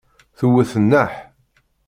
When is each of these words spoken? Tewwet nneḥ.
Tewwet 0.37 0.73
nneḥ. 0.83 1.13